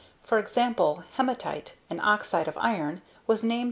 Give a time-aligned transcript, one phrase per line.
[0.23, 3.59] For example, hematite, an oxide of iron, was named about 325 B.